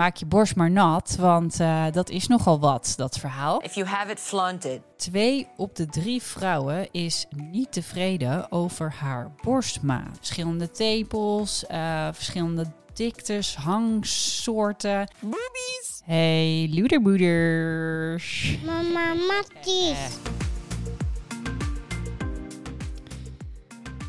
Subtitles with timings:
[0.00, 3.62] maak je borst maar nat, want uh, dat is nogal wat, dat verhaal.
[3.62, 4.80] If you have it, flaunt it.
[4.96, 10.16] Twee op de drie vrouwen is niet tevreden over haar borstmaat.
[10.16, 15.08] Verschillende tepels, uh, verschillende diktes, hangsoorten.
[15.20, 16.02] Boobies!
[16.04, 18.58] Hey, loederboeders.
[18.64, 20.18] Mama Matties.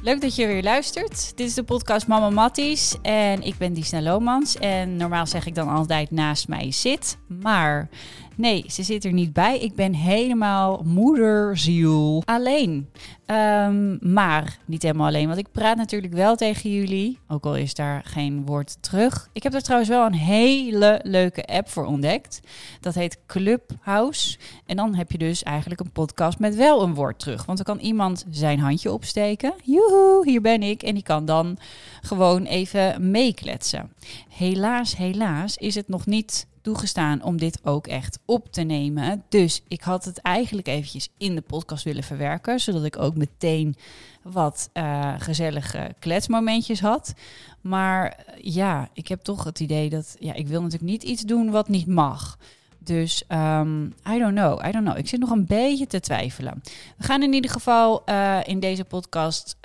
[0.03, 1.37] Leuk dat je weer luistert.
[1.37, 4.57] Dit is de podcast Mama Matties en ik ben Disna Lomans.
[4.57, 7.89] En normaal zeg ik dan altijd naast mij zit, maar
[8.35, 9.59] nee, ze zit er niet bij.
[9.59, 12.89] Ik ben helemaal moederziel alleen.
[13.25, 17.19] Um, maar niet helemaal alleen, want ik praat natuurlijk wel tegen jullie.
[17.27, 19.29] Ook al is daar geen woord terug.
[19.33, 22.39] Ik heb er trouwens wel een hele leuke app voor ontdekt.
[22.79, 24.37] Dat heet Clubhouse.
[24.65, 27.45] En dan heb je dus eigenlijk een podcast met wel een woord terug.
[27.45, 29.53] Want dan kan iemand zijn handje opsteken.
[29.63, 30.83] Joehoe, hier ben ik.
[30.83, 31.57] En die kan dan
[32.01, 33.93] gewoon even meekletsen.
[34.29, 39.23] Helaas, helaas is het nog niet toegestaan om dit ook echt op te nemen.
[39.29, 43.75] Dus ik had het eigenlijk eventjes in de podcast willen verwerken, zodat ik ook meteen
[44.23, 47.13] wat uh, gezellige kletsmomentjes had.
[47.61, 51.21] Maar eh, ja, ik heb toch het idee dat ja, ik wil natuurlijk niet iets
[51.21, 52.37] doen wat niet mag.
[52.83, 54.97] Dus um, I don't know, I don't know.
[54.97, 56.61] Ik zit nog een beetje te twijfelen.
[56.97, 59.57] We gaan in ieder geval uh, in deze podcast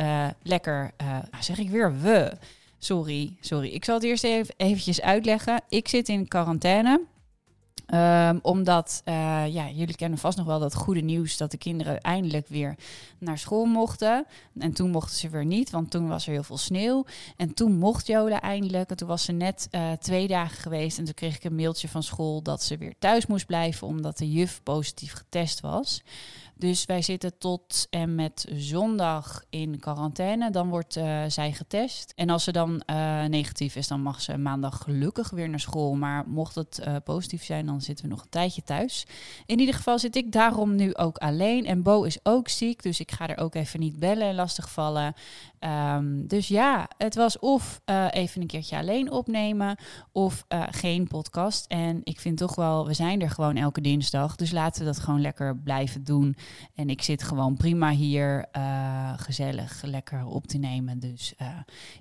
[0.42, 0.90] lekker,
[1.40, 2.32] zeg ik weer we
[2.86, 3.68] Sorry, sorry.
[3.68, 5.62] Ik zal het eerst even eventjes uitleggen.
[5.68, 7.00] Ik zit in quarantaine.
[7.94, 9.14] Um, omdat, uh,
[9.48, 12.74] ja, jullie kennen vast nog wel dat goede nieuws dat de kinderen eindelijk weer
[13.18, 14.26] naar school mochten.
[14.58, 17.04] En toen mochten ze weer niet, want toen was er heel veel sneeuw.
[17.36, 18.90] En toen mocht Jola eindelijk.
[18.90, 20.98] En toen was ze net uh, twee dagen geweest.
[20.98, 24.18] En toen kreeg ik een mailtje van school dat ze weer thuis moest blijven, omdat
[24.18, 26.02] de juf positief getest was.
[26.58, 30.50] Dus wij zitten tot en met zondag in quarantaine.
[30.50, 32.12] Dan wordt uh, zij getest.
[32.16, 35.94] En als ze dan uh, negatief is, dan mag ze maandag gelukkig weer naar school.
[35.94, 39.06] Maar mocht het uh, positief zijn, dan zitten we nog een tijdje thuis.
[39.46, 41.66] In ieder geval zit ik daarom nu ook alleen.
[41.66, 45.14] En Bo is ook ziek, dus ik ga er ook even niet bellen en lastigvallen.
[45.60, 47.80] Um, dus ja, het was of
[48.10, 49.76] even een keertje alleen opnemen
[50.12, 51.66] of geen podcast.
[51.66, 54.36] En ik vind toch wel, we zijn er gewoon elke dinsdag.
[54.36, 56.36] Dus laten we dat gewoon lekker blijven doen.
[56.74, 60.98] En ik zit gewoon prima hier uh, gezellig, lekker op te nemen.
[60.98, 61.34] Dus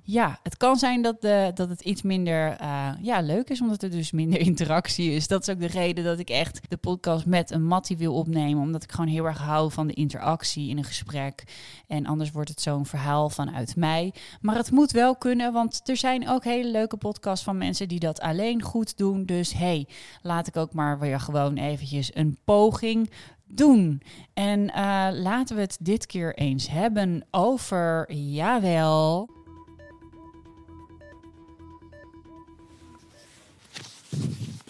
[0.04, 2.58] ja, het kan zijn dat, de, dat het iets minder
[3.02, 5.28] ja, leuk is, omdat er dus minder interactie is.
[5.28, 8.64] Dat is ook de reden dat ik echt de podcast met een Mattie wil opnemen.
[8.64, 11.44] Omdat ik gewoon heel erg hou van de interactie in een gesprek.
[11.88, 14.14] En anders wordt het zo'n verhaal vanuit mij.
[14.42, 18.00] Maar het moet wel kunnen, want er zijn ook hele leuke podcasts van mensen die
[18.00, 19.26] dat alleen goed doen.
[19.26, 19.88] Dus hey,
[20.22, 23.12] laat ik ook maar weer gewoon eventjes een poging
[23.48, 24.02] doen.
[24.34, 29.30] En uh, laten we het dit keer eens hebben over, jawel.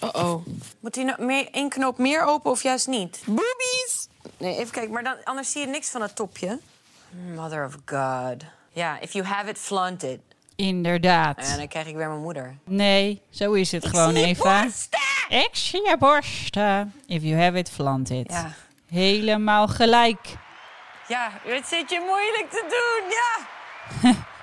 [0.03, 0.45] Uh oh.
[0.79, 3.21] Moet die nou meer, één knoop meer open of juist niet?
[3.25, 4.07] Boobies!
[4.37, 6.59] Nee, even kijken, maar dan, anders zie je niks van het topje.
[7.35, 8.43] Mother of God.
[8.75, 10.19] Ja, if you have it, flaunt it.
[10.55, 11.37] Inderdaad.
[11.37, 12.57] En dan krijg ik weer mijn moeder.
[12.63, 14.43] Nee, zo is het ik gewoon even.
[14.43, 14.99] Borsten!
[15.29, 16.93] Ik zie je borsten.
[17.07, 18.31] If you have it, flaunt it.
[18.31, 18.53] Ja.
[18.89, 20.19] Helemaal gelijk.
[21.07, 24.25] Ja, het zit je moeilijk te doen, ja.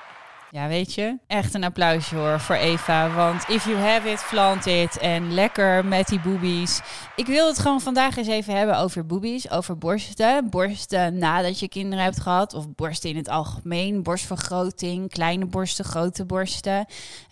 [0.54, 3.14] Ja, weet je, echt een applausje hoor voor Eva.
[3.14, 4.98] Want if you have it, flaunt it.
[4.98, 6.80] En lekker met die boobies.
[7.16, 10.50] Ik wil het gewoon vandaag eens even hebben over boobies, over borsten.
[10.50, 12.54] Borsten nadat je kinderen hebt gehad.
[12.54, 14.02] Of borsten in het algemeen.
[14.02, 16.86] Borstvergroting, kleine borsten, grote borsten.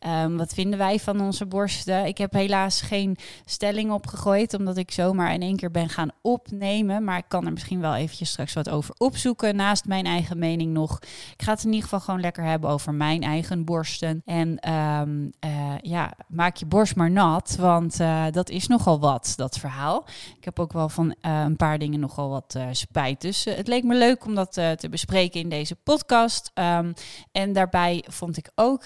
[0.06, 2.06] Um, wat vinden wij van onze borsten?
[2.06, 7.04] Ik heb helaas geen stelling opgegooid, omdat ik zomaar in één keer ben gaan opnemen.
[7.04, 9.56] Maar ik kan er misschien wel eventjes straks wat over opzoeken.
[9.56, 10.98] Naast mijn eigen mening nog.
[11.36, 14.22] Ik ga het in ieder geval gewoon lekker hebben over mijn mijn eigen borsten.
[14.24, 19.32] En um, uh, ja, maak je borst maar nat, want uh, dat is nogal wat,
[19.36, 20.06] dat verhaal.
[20.36, 23.20] Ik heb ook wel van uh, een paar dingen nogal wat spijt.
[23.20, 26.50] Dus het leek me leuk om dat te bespreken in deze podcast.
[26.54, 26.92] Um,
[27.32, 28.84] en daarbij vond ik ook,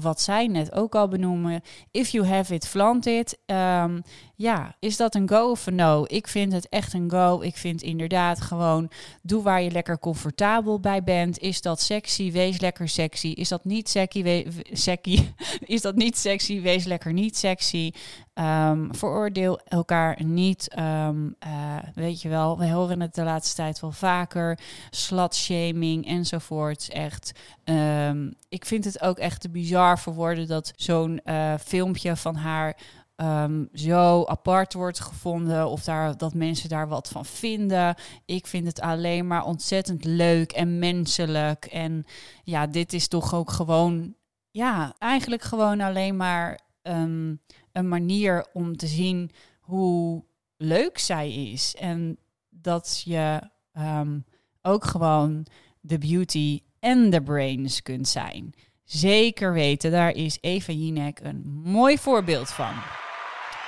[0.00, 1.60] wat zij net ook al benoemen,
[1.90, 3.38] if you have it, flaunt it.
[3.46, 4.02] Um,
[4.38, 6.04] ja, is dat een go of een no?
[6.06, 7.40] Ik vind het echt een go.
[7.40, 8.90] Ik vind inderdaad gewoon,
[9.22, 11.38] doe waar je lekker comfortabel bij bent.
[11.38, 12.32] Is dat sexy?
[12.32, 13.28] Wees lekker sexy.
[13.28, 14.46] Is dat niet sexy?
[14.72, 15.28] Sexy?
[15.74, 16.60] Is dat niet sexy?
[16.60, 17.92] Wees lekker niet sexy.
[18.34, 20.78] Um, veroordeel elkaar niet.
[20.78, 24.58] Um, uh, weet je wel, we horen het de laatste tijd wel vaker.
[24.90, 26.88] Slutshaming enzovoorts.
[26.88, 27.32] Echt.
[27.64, 32.76] Um, ik vind het ook echt bizar voor woorden dat zo'n uh, filmpje van haar
[33.20, 37.94] um, zo apart wordt gevonden of daar, dat mensen daar wat van vinden.
[38.24, 41.64] Ik vind het alleen maar ontzettend leuk en menselijk.
[41.64, 42.04] En
[42.44, 44.14] ja, dit is toch ook gewoon,
[44.50, 47.40] ja, eigenlijk gewoon alleen maar um,
[47.72, 49.30] een manier om te zien
[49.60, 50.24] hoe
[50.56, 51.76] leuk zij is.
[51.76, 52.18] En
[52.48, 53.40] dat je
[53.72, 54.18] ehm,
[54.62, 55.46] ook gewoon
[55.80, 58.54] de beauty en de brains kunt zijn.
[58.84, 62.74] Zeker weten, daar is Eva Jinek een mooi voorbeeld van.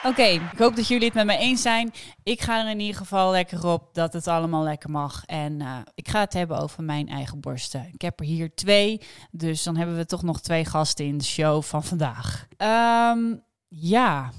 [0.05, 1.93] Oké, ik hoop dat jullie het met me eens zijn.
[2.23, 5.25] Ik ga er in ieder geval lekker op dat het allemaal lekker mag.
[5.25, 7.91] En uh, ik ga het hebben over mijn eigen borsten.
[7.93, 9.01] Ik heb er hier twee,
[9.31, 12.47] dus dan hebben we toch nog twee gasten in de show van vandaag.
[13.13, 14.31] Um, ja,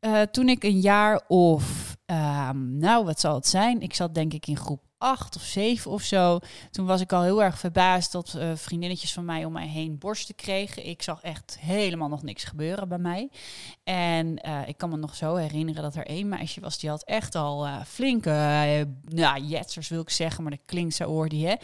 [0.00, 3.80] uh, toen ik een jaar of, um, nou wat zal het zijn?
[3.80, 6.38] Ik zat denk ik in groep acht of zeven of zo.
[6.70, 9.98] Toen was ik al heel erg verbaasd dat uh, vriendinnetjes van mij om mij heen
[9.98, 10.86] borsten kregen.
[10.86, 13.30] Ik zag echt helemaal nog niks gebeuren bij mij.
[13.84, 17.04] En uh, ik kan me nog zo herinneren dat er één meisje was die had
[17.04, 18.30] echt al uh, flinke,
[19.04, 21.54] nou, jetsers wil ik zeggen, maar dat klinkt zo oordie, hè.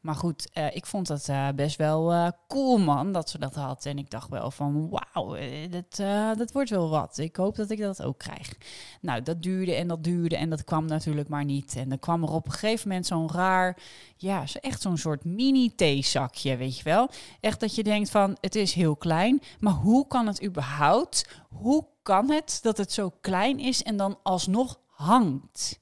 [0.00, 3.86] Maar goed, ik vond dat best wel cool, man, dat ze dat had.
[3.86, 5.36] En ik dacht wel van, wauw,
[5.70, 5.96] dat,
[6.38, 7.18] dat wordt wel wat.
[7.18, 8.54] Ik hoop dat ik dat ook krijg.
[9.00, 11.76] Nou, dat duurde en dat duurde en dat kwam natuurlijk maar niet.
[11.76, 13.76] En dan kwam er op een gegeven moment zo'n raar,
[14.16, 17.08] ja, echt zo'n soort mini-theezakje, weet je wel.
[17.40, 21.86] Echt dat je denkt van, het is heel klein, maar hoe kan het überhaupt, hoe
[22.02, 25.78] kan het dat het zo klein is en dan alsnog hangt?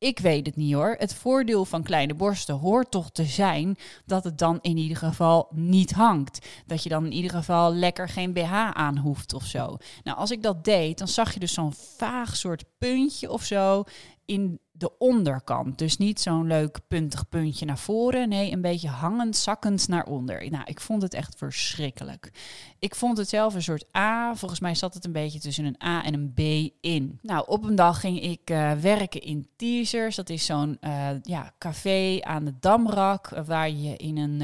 [0.00, 0.96] Ik weet het niet hoor.
[0.98, 3.76] Het voordeel van kleine borsten hoort toch te zijn
[4.06, 6.46] dat het dan in ieder geval niet hangt.
[6.66, 9.76] Dat je dan in ieder geval lekker geen BH aan hoeft of zo.
[10.02, 13.84] Nou, als ik dat deed, dan zag je dus zo'n vaag soort puntje of zo
[14.24, 15.78] in de onderkant.
[15.78, 18.28] Dus niet zo'n leuk puntig puntje naar voren.
[18.28, 20.50] Nee, een beetje hangend, zakkend naar onder.
[20.50, 22.32] Nou, ik vond het echt verschrikkelijk.
[22.78, 24.34] Ik vond het zelf een soort A.
[24.34, 27.18] Volgens mij zat het een beetje tussen een A en een B in.
[27.22, 30.16] Nou, op een dag ging ik uh, werken in Teasers.
[30.16, 33.28] Dat is zo'n uh, ja, café aan de Damrak.
[33.28, 34.42] waar je in een...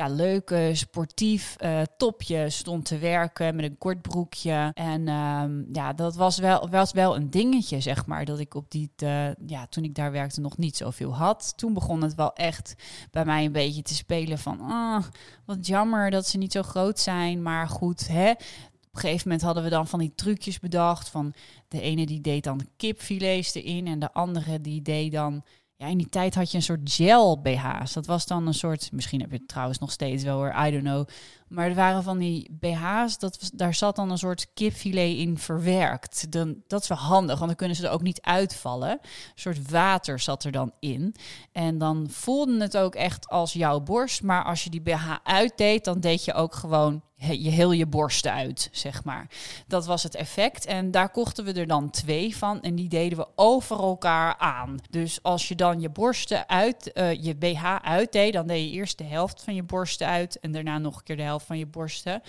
[0.00, 4.70] Ja, leuke sportief uh, topje stond te werken met een kort broekje.
[4.74, 8.24] En um, ja, dat was wel, was wel een dingetje, zeg maar.
[8.24, 11.52] Dat ik op die, uh, ja, toen ik daar werkte nog niet zoveel had.
[11.56, 12.74] Toen begon het wel echt
[13.10, 15.04] bij mij een beetje te spelen van, ah,
[15.44, 17.42] wat jammer dat ze niet zo groot zijn.
[17.42, 18.30] Maar goed, hè.
[18.30, 21.08] Op een gegeven moment hadden we dan van die trucjes bedacht.
[21.08, 21.34] Van
[21.68, 25.42] de ene die deed dan kipfilets erin en de andere die deed dan
[25.80, 27.92] ja, in die tijd had je een soort gel BH's.
[27.92, 30.70] Dat was dan een soort, misschien heb je het trouwens nog steeds wel hoor, I
[30.70, 31.08] don't know.
[31.48, 36.32] Maar er waren van die BH's, dat daar zat dan een soort kipfilet in verwerkt.
[36.32, 38.90] Dan, dat is wel handig, want dan kunnen ze er ook niet uitvallen.
[38.90, 41.14] Een soort water zat er dan in.
[41.52, 44.22] En dan voelde het ook echt als jouw borst.
[44.22, 48.26] Maar als je die BH uitdeed, dan deed je ook gewoon je heel je borst
[48.26, 49.26] uit, zeg maar.
[49.66, 50.66] Dat was het effect.
[50.66, 52.62] En daar kochten we er dan twee van.
[52.62, 54.76] En die deden we over elkaar aan.
[54.90, 58.98] Dus als je dan je borsten uit, uh, je BH uitdeed, dan deed je eerst
[58.98, 60.40] de helft van je borsten uit.
[60.40, 62.22] En daarna nog een keer de helft van je borsten.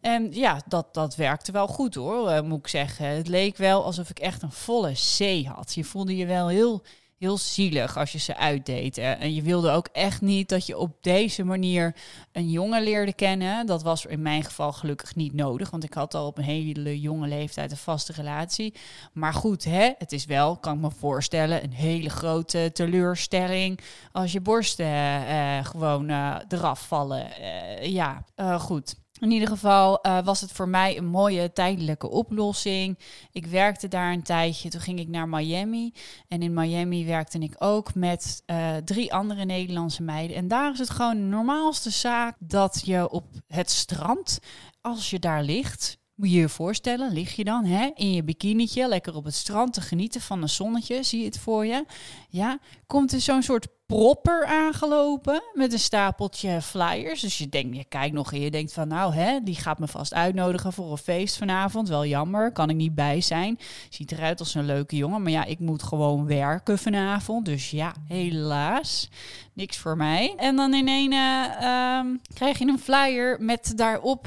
[0.00, 3.06] En ja, dat, dat werkte wel goed hoor, uh, moet ik zeggen.
[3.06, 5.74] Het leek wel alsof ik echt een volle C had.
[5.74, 6.82] Je voelde je wel heel
[7.18, 8.98] heel zielig als je ze uitdeed.
[8.98, 11.96] En je wilde ook echt niet dat je op deze manier
[12.32, 13.66] een jongen leerde kennen.
[13.66, 17.00] Dat was in mijn geval gelukkig niet nodig, want ik had al op een hele
[17.00, 18.74] jonge leeftijd een vaste relatie.
[19.12, 23.80] Maar goed, hè, het is wel, kan ik me voorstellen, een hele grote teleurstelling
[24.12, 27.26] als je borsten uh, gewoon uh, eraf vallen.
[27.82, 28.24] Ja,
[28.58, 28.96] goed.
[29.20, 32.98] In ieder geval uh, was het voor mij een mooie tijdelijke oplossing.
[33.32, 34.68] Ik werkte daar een tijdje.
[34.68, 35.92] Toen ging ik naar Miami.
[36.28, 40.36] En in Miami werkte ik ook met uh, drie andere Nederlandse meiden.
[40.36, 44.38] En daar is het gewoon de normaalste zaak dat je op het strand,
[44.80, 48.88] als je daar ligt, moet je je voorstellen, lig je dan hè, in je bikinietje
[48.88, 51.84] lekker op het strand te genieten van een zonnetje, zie je het voor je?
[52.28, 57.20] Ja, komt er zo'n soort propper aangelopen met een stapeltje flyers.
[57.20, 59.88] Dus je denkt, je kijkt nog en je denkt van nou hè, die gaat me
[59.88, 61.88] vast uitnodigen voor een feest vanavond.
[61.88, 63.58] Wel jammer, kan ik niet bij zijn.
[63.88, 67.44] Ziet eruit als een leuke jongen, maar ja, ik moet gewoon werken vanavond.
[67.44, 69.10] Dus ja, helaas,
[69.52, 70.34] niks voor mij.
[70.36, 74.26] En dan in een uh, um, krijg je een flyer met daarop,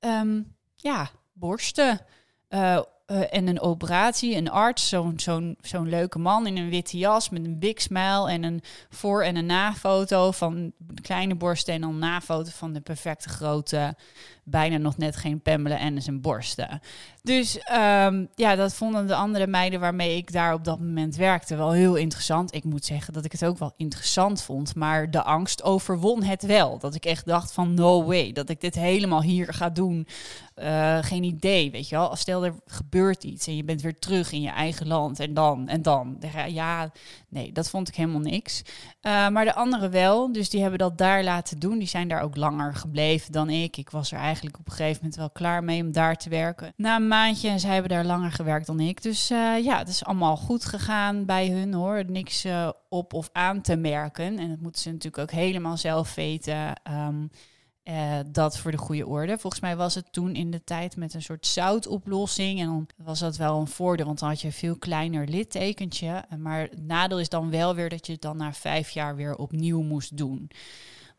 [0.00, 1.10] um, ja
[1.42, 2.00] borsten.
[2.48, 6.98] Uh, uh, en een operatie, een arts, zo'n zo'n zo'n leuke man in een witte
[6.98, 10.72] jas met een big smile en een voor- en een na-foto van
[11.02, 13.96] kleine borsten en dan na-foto van de perfecte grote,
[14.44, 16.80] bijna nog net geen Pamela en zijn borsten.
[17.22, 21.56] Dus um, ja, dat vonden de andere meiden waarmee ik daar op dat moment werkte
[21.56, 22.54] wel heel interessant.
[22.54, 26.42] Ik moet zeggen dat ik het ook wel interessant vond, maar de angst overwon het
[26.42, 26.78] wel.
[26.78, 30.06] Dat ik echt dacht van no way, dat ik dit helemaal hier ga doen.
[30.56, 32.16] Uh, geen idee, weet je wel.
[32.16, 35.68] Stel er gebeurt iets en je bent weer terug in je eigen land en dan
[35.68, 36.20] en dan.
[36.48, 36.90] Ja,
[37.28, 38.62] nee, dat vond ik helemaal niks.
[39.02, 41.78] Uh, maar de anderen wel, dus die hebben dat daar laten doen.
[41.78, 43.76] Die zijn daar ook langer gebleven dan ik.
[43.76, 46.28] Ik was er eigenlijk eigenlijk op een gegeven moment wel klaar mee om daar te
[46.28, 46.72] werken.
[46.76, 49.02] Na een maandje, en zij hebben daar langer gewerkt dan ik.
[49.02, 52.04] Dus uh, ja, het is allemaal goed gegaan bij hun hoor.
[52.06, 54.38] Niks uh, op of aan te merken.
[54.38, 56.72] En dat moeten ze natuurlijk ook helemaal zelf weten.
[56.90, 57.30] Um,
[57.84, 59.38] uh, dat voor de goede orde.
[59.38, 62.60] Volgens mij was het toen in de tijd met een soort zoutoplossing.
[62.60, 66.24] En dan was dat wel een voordeel, want dan had je een veel kleiner littekentje.
[66.38, 69.34] Maar het nadeel is dan wel weer dat je het dan na vijf jaar weer
[69.36, 70.50] opnieuw moest doen.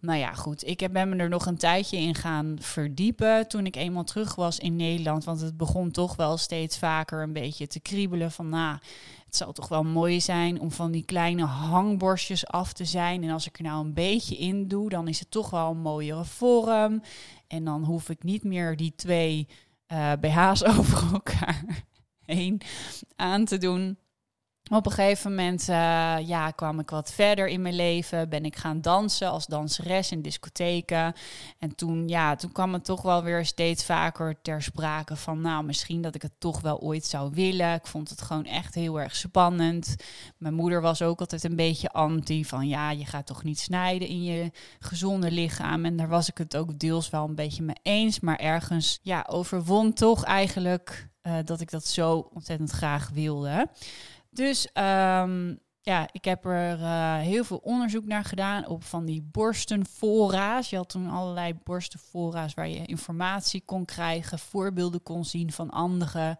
[0.03, 0.67] Nou ja, goed.
[0.67, 4.59] Ik ben me er nog een tijdje in gaan verdiepen toen ik eenmaal terug was
[4.59, 5.23] in Nederland.
[5.23, 8.77] Want het begon toch wel steeds vaker een beetje te kriebelen van, nou,
[9.25, 13.23] het zou toch wel mooi zijn om van die kleine hangborstjes af te zijn.
[13.23, 15.81] En als ik er nou een beetje in doe, dan is het toch wel een
[15.81, 17.01] mooiere vorm.
[17.47, 19.47] En dan hoef ik niet meer die twee
[19.87, 21.85] uh, BH's over elkaar
[22.25, 22.61] heen
[23.15, 23.97] aan te doen.
[24.71, 28.29] Op een gegeven moment uh, ja, kwam ik wat verder in mijn leven.
[28.29, 31.13] Ben ik gaan dansen als danseres in discotheken.
[31.59, 35.41] En toen, ja, toen kwam het toch wel weer steeds vaker ter sprake van...
[35.41, 37.73] nou, misschien dat ik het toch wel ooit zou willen.
[37.73, 39.95] Ik vond het gewoon echt heel erg spannend.
[40.37, 42.67] Mijn moeder was ook altijd een beetje anti van...
[42.67, 45.85] ja, je gaat toch niet snijden in je gezonde lichaam.
[45.85, 48.19] En daar was ik het ook deels wel een beetje mee eens.
[48.19, 51.11] Maar ergens, ja, overwon toch eigenlijk...
[51.27, 53.67] Uh, dat ik dat zo ontzettend graag wilde.
[54.33, 59.21] Dus um, ja, ik heb er uh, heel veel onderzoek naar gedaan op van die
[59.31, 60.69] borstenfora's.
[60.69, 66.37] Je had toen allerlei borstenfora's waar je informatie kon krijgen, voorbeelden kon zien van anderen.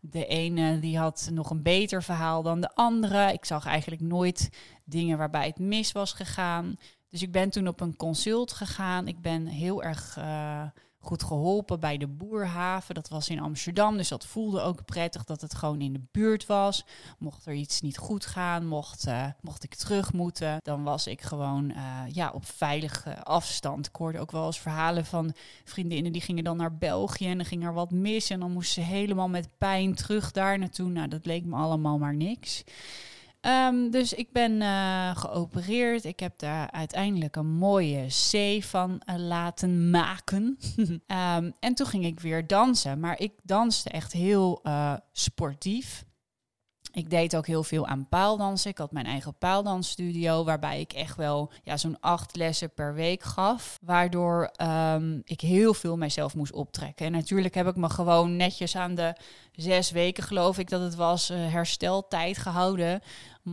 [0.00, 3.32] De ene die had nog een beter verhaal dan de andere.
[3.32, 4.50] Ik zag eigenlijk nooit
[4.84, 6.76] dingen waarbij het mis was gegaan.
[7.08, 9.08] Dus ik ben toen op een consult gegaan.
[9.08, 10.62] Ik ben heel erg uh,
[11.06, 12.94] goed geholpen bij de Boerhaven.
[12.94, 16.46] Dat was in Amsterdam, dus dat voelde ook prettig dat het gewoon in de buurt
[16.46, 16.84] was.
[17.18, 21.22] Mocht er iets niet goed gaan, mocht, uh, mocht ik terug moeten, dan was ik
[21.22, 23.86] gewoon uh, ja, op veilige afstand.
[23.86, 25.34] Ik hoorde ook wel eens verhalen van
[25.64, 28.82] vriendinnen die gingen dan naar België en dan ging er wat mis en dan moesten
[28.82, 30.88] ze helemaal met pijn terug daar naartoe.
[30.88, 32.64] Nou, dat leek me allemaal maar niks.
[33.46, 36.04] Um, dus ik ben uh, geopereerd.
[36.04, 40.58] Ik heb daar uiteindelijk een mooie C van uh, laten maken.
[40.76, 43.00] um, en toen ging ik weer dansen.
[43.00, 46.04] Maar ik danste echt heel uh, sportief.
[46.96, 48.70] Ik deed ook heel veel aan paaldansen.
[48.70, 53.22] Ik had mijn eigen paaldansstudio, waarbij ik echt wel ja, zo'n acht lessen per week
[53.22, 53.78] gaf.
[53.82, 57.06] Waardoor um, ik heel veel mijzelf moest optrekken.
[57.06, 59.16] En natuurlijk heb ik me gewoon netjes aan de
[59.52, 63.00] zes weken, geloof ik dat het was, hersteltijd gehouden.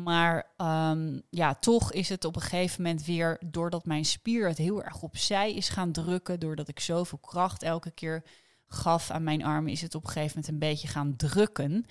[0.01, 4.57] Maar um, ja, toch is het op een gegeven moment weer, doordat mijn spier het
[4.57, 8.23] heel erg opzij is gaan drukken, doordat ik zoveel kracht elke keer
[8.67, 11.85] gaf aan mijn armen, is het op een gegeven moment een beetje gaan drukken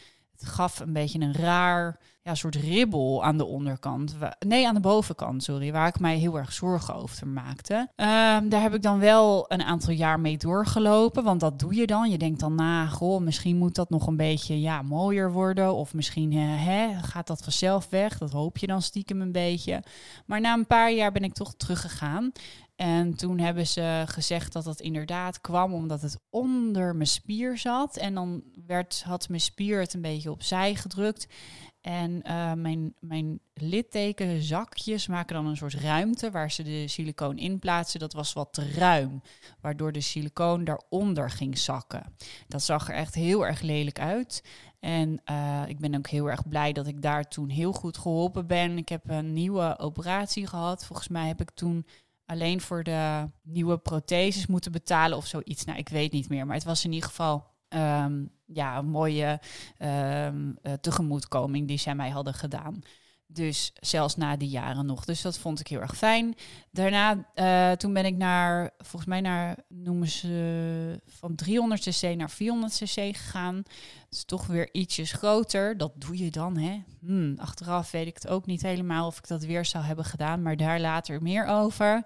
[0.44, 4.16] gaf een beetje een raar ja, soort ribbel aan de onderkant.
[4.46, 5.72] Nee, aan de bovenkant, sorry.
[5.72, 7.74] Waar ik mij heel erg zorgen over maakte.
[7.74, 11.24] Um, daar heb ik dan wel een aantal jaar mee doorgelopen.
[11.24, 12.10] Want dat doe je dan.
[12.10, 15.74] Je denkt dan na, goh, misschien moet dat nog een beetje ja, mooier worden.
[15.74, 18.18] Of misschien hè, gaat dat vanzelf weg.
[18.18, 19.82] Dat hoop je dan stiekem een beetje.
[20.26, 22.32] Maar na een paar jaar ben ik toch teruggegaan.
[22.82, 27.96] En toen hebben ze gezegd dat dat inderdaad kwam omdat het onder mijn spier zat.
[27.96, 31.26] En dan werd, had mijn spier het een beetje opzij gedrukt.
[31.80, 37.58] En uh, mijn, mijn littekenzakjes maken dan een soort ruimte waar ze de silicoon in
[37.58, 38.00] plaatsen.
[38.00, 39.22] Dat was wat te ruim,
[39.60, 42.16] waardoor de silicoon daaronder ging zakken.
[42.48, 44.44] Dat zag er echt heel erg lelijk uit.
[44.80, 48.46] En uh, ik ben ook heel erg blij dat ik daar toen heel goed geholpen
[48.46, 48.76] ben.
[48.76, 50.86] Ik heb een nieuwe operatie gehad.
[50.86, 51.86] Volgens mij heb ik toen
[52.32, 55.64] alleen voor de nieuwe protheses moeten betalen of zoiets.
[55.64, 56.46] Nou, ik weet niet meer.
[56.46, 59.40] Maar het was in ieder geval um, ja, een mooie
[59.78, 62.82] um, uh, tegemoetkoming die zij mij hadden gedaan.
[63.32, 65.04] Dus zelfs na die jaren nog.
[65.04, 66.34] Dus dat vond ik heel erg fijn.
[66.70, 72.30] Daarna, uh, toen ben ik naar, volgens mij naar, noemen ze van 300 cc naar
[72.30, 73.62] 400 cc gegaan.
[74.08, 75.76] Dus toch weer ietsjes groter.
[75.76, 76.82] Dat doe je dan, hè?
[77.00, 80.42] Hmm, achteraf weet ik het ook niet helemaal of ik dat weer zou hebben gedaan,
[80.42, 82.02] maar daar later meer over.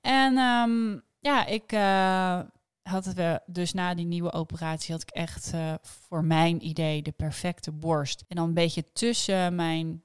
[0.00, 2.40] En um, ja, ik uh,
[2.82, 7.12] had het dus na die nieuwe operatie had ik echt uh, voor mijn idee de
[7.12, 8.24] perfecte borst.
[8.28, 10.02] En dan een beetje tussen mijn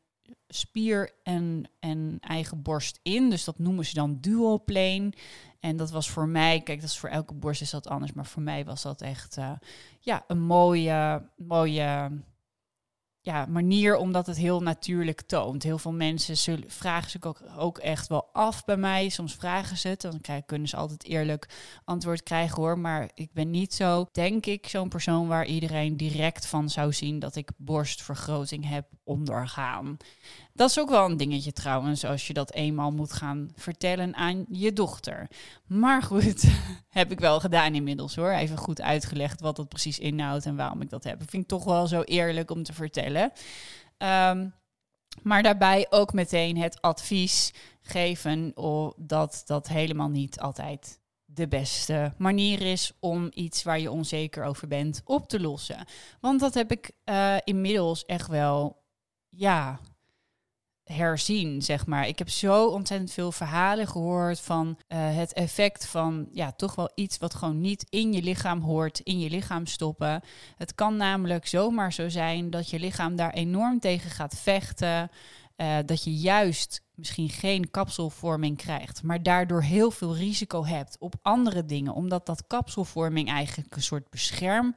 [0.56, 3.30] spier en, en eigen borst in.
[3.30, 5.14] Dus dat noemen ze dan dual plane.
[5.60, 8.26] En dat was voor mij, kijk, dat is voor elke borst is dat anders, maar
[8.26, 9.52] voor mij was dat echt uh,
[10.00, 12.12] ja, een mooie, mooie
[13.24, 15.64] ja, manier omdat het heel natuurlijk toont.
[15.64, 19.10] Heel veel mensen zullen, vragen zich ook, ook echt wel af bij mij.
[19.10, 21.50] Soms vragen ze het, dan krijgen, kunnen ze altijd eerlijk
[21.84, 22.80] antwoord krijgen hoor.
[22.80, 27.20] Maar ik ben niet zo, denk ik, zo'n persoon waar iedereen direct van zou zien
[27.20, 29.98] dat ik borstvergroting heb ondergaan.
[30.54, 34.46] Dat is ook wel een dingetje trouwens, als je dat eenmaal moet gaan vertellen aan
[34.50, 35.28] je dochter.
[35.68, 36.44] Maar goed,
[36.90, 38.32] heb ik wel gedaan inmiddels hoor.
[38.32, 41.18] Even goed uitgelegd wat dat precies inhoudt en waarom ik dat heb.
[41.18, 43.32] Vind ik toch wel zo eerlijk om te vertellen.
[43.98, 44.48] Ehm,
[45.22, 48.54] maar daarbij ook meteen het advies geven
[48.98, 54.68] dat dat helemaal niet altijd de beste manier is om iets waar je onzeker over
[54.68, 55.86] bent op te lossen.
[56.20, 58.84] Want dat heb ik uh, inmiddels echt wel,
[59.30, 59.80] ja,
[60.84, 62.08] herzien, zeg maar.
[62.08, 66.92] Ik heb zo ontzettend veel verhalen gehoord van uh, het effect van ja, toch wel
[66.96, 70.22] iets wat gewoon niet in je lichaam hoort, in je lichaam stoppen.
[70.58, 75.12] Het kan namelijk zomaar zo zijn dat je lichaam daar enorm tegen gaat vechten.
[75.58, 81.16] Uh, dat je juist misschien geen kapselvorming krijgt, maar daardoor heel veel risico hebt op
[81.22, 84.76] andere dingen, omdat dat kapselvorming eigenlijk een soort bescherm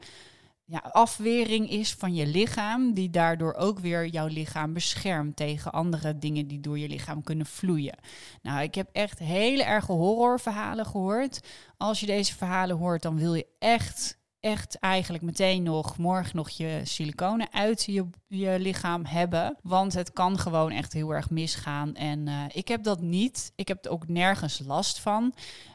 [0.66, 6.18] ja, afwering is van je lichaam, die daardoor ook weer jouw lichaam beschermt tegen andere
[6.18, 7.99] dingen die door je lichaam kunnen vloeien.
[8.42, 11.40] Nou, ik heb echt hele erge horrorverhalen gehoord.
[11.76, 16.49] Als je deze verhalen hoort, dan wil je echt, echt eigenlijk meteen nog morgen nog
[16.49, 19.56] je siliconen uit je, je lichaam hebben.
[19.62, 21.94] Want het kan gewoon echt heel erg misgaan.
[21.94, 23.52] En uh, ik heb dat niet.
[23.56, 25.35] Ik heb er ook nergens last van.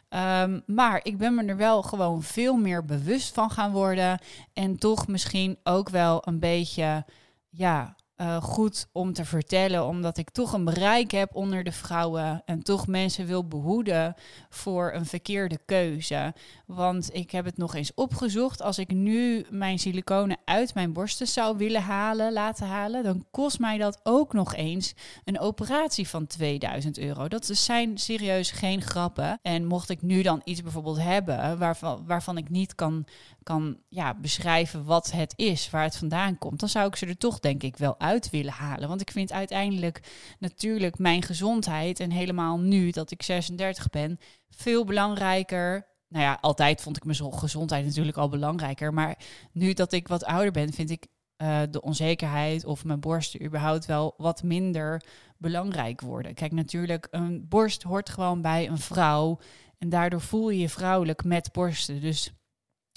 [0.10, 4.20] Um, maar ik ben me er wel gewoon veel meer bewust van gaan worden.
[4.54, 7.06] En toch misschien ook wel een beetje,
[7.50, 12.42] ja, uh, goed om te vertellen, omdat ik toch een bereik heb onder de vrouwen
[12.46, 14.16] en toch mensen wil behoeden
[14.50, 16.34] voor een verkeerde keuze.
[16.66, 18.62] Want ik heb het nog eens opgezocht.
[18.62, 23.60] Als ik nu mijn siliconen uit mijn borsten zou willen halen, laten halen, dan kost
[23.60, 27.28] mij dat ook nog eens een operatie van 2000 euro.
[27.28, 29.40] Dat zijn serieus geen grappen.
[29.42, 33.06] En mocht ik nu dan iets bijvoorbeeld hebben waarvan, waarvan ik niet kan
[33.44, 37.18] kan ja, beschrijven wat het is, waar het vandaan komt, dan zou ik ze er
[37.18, 38.90] toch denk ik wel uit willen halen.
[38.90, 40.02] Want ik vind uiteindelijk
[40.40, 44.20] natuurlijk mijn gezondheid en helemaal nu dat ik 36 ben,
[44.50, 45.88] veel belangrijker.
[46.08, 48.94] Nou ja, altijd vond ik mijn gezondheid natuurlijk al belangrijker.
[48.94, 49.18] Maar
[49.52, 51.08] nu dat ik wat ouder ben, vind ik
[51.42, 55.04] uh, de onzekerheid of mijn borsten überhaupt wel wat minder
[55.38, 56.34] belangrijk worden.
[56.34, 59.40] Kijk, natuurlijk, een borst hoort gewoon bij een vrouw.
[59.78, 62.02] En daardoor voel je je vrouwelijk met borsten.
[62.02, 62.34] Dus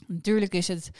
[0.06, 0.90] Natuurlijk is het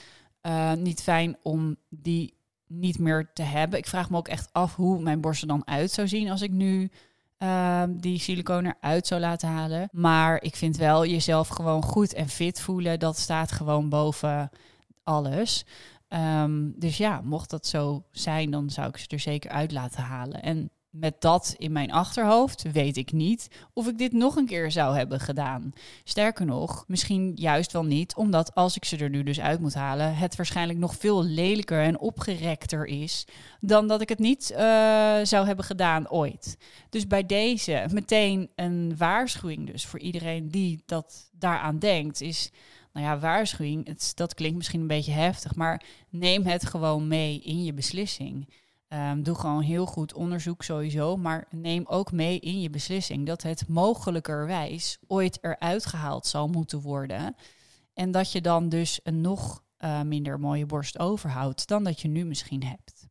[0.43, 2.35] uh, niet fijn om die
[2.67, 3.79] niet meer te hebben.
[3.79, 6.43] Ik vraag me ook echt af hoe mijn borst er dan uit zou zien als
[6.43, 6.91] ik nu
[7.39, 9.89] uh, die siliconen eruit zou laten halen.
[9.93, 12.99] Maar ik vind wel jezelf gewoon goed en fit voelen.
[12.99, 14.51] Dat staat gewoon boven
[15.03, 15.65] alles.
[16.09, 20.03] Um, dus ja, mocht dat zo zijn, dan zou ik ze er zeker uit laten
[20.03, 20.43] halen.
[20.43, 24.71] En met dat in mijn achterhoofd weet ik niet of ik dit nog een keer
[24.71, 25.73] zou hebben gedaan.
[26.05, 29.75] Sterker nog, misschien juist wel niet, omdat als ik ze er nu dus uit moet
[29.75, 33.27] halen, het waarschijnlijk nog veel lelijker en opgerekter is
[33.61, 34.59] dan dat ik het niet uh,
[35.23, 36.57] zou hebben gedaan ooit.
[36.89, 42.51] Dus bij deze meteen een waarschuwing dus voor iedereen die dat daaraan denkt, is
[42.93, 47.41] nou ja, waarschuwing, het, dat klinkt misschien een beetje heftig, maar neem het gewoon mee
[47.41, 48.47] in je beslissing.
[48.95, 53.43] Um, doe gewoon heel goed onderzoek sowieso, maar neem ook mee in je beslissing dat
[53.43, 57.35] het mogelijkerwijs ooit eruit gehaald zal moeten worden.
[57.95, 62.09] En dat je dan dus een nog uh, minder mooie borst overhoudt dan dat je
[62.09, 63.07] nu misschien hebt.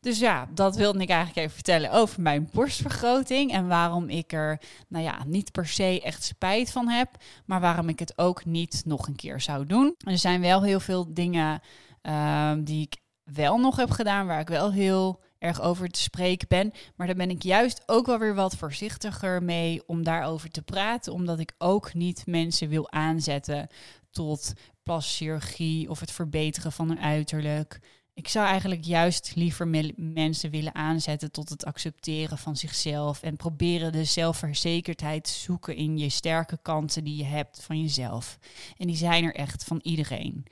[0.00, 4.60] Dus ja, dat wilde ik eigenlijk even vertellen over mijn borstvergroting en waarom ik er,
[4.88, 7.10] nou ja, niet per se echt spijt van heb,
[7.46, 9.94] maar waarom ik het ook niet nog een keer zou doen.
[9.98, 11.60] Er zijn wel heel veel dingen
[12.02, 12.96] uh, die ik
[13.32, 16.72] wel nog heb gedaan, waar ik wel heel erg over te spreken ben.
[16.96, 21.12] Maar daar ben ik juist ook wel weer wat voorzichtiger mee om daarover te praten,
[21.12, 23.68] omdat ik ook niet mensen wil aanzetten
[24.10, 27.80] tot plaschirurgie of het verbeteren van hun uiterlijk.
[28.14, 33.92] Ik zou eigenlijk juist liever mensen willen aanzetten tot het accepteren van zichzelf en proberen
[33.92, 38.38] de zelfverzekerdheid te zoeken in je sterke kanten die je hebt van jezelf.
[38.76, 40.46] En die zijn er echt van iedereen.